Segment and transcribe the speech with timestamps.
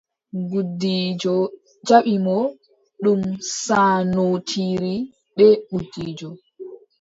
[0.49, 1.35] Gudiijo
[1.87, 2.35] jaɓɓi mo,
[3.03, 3.21] ɗum
[3.63, 4.93] saanootiri
[5.35, 6.29] bee gudiijo.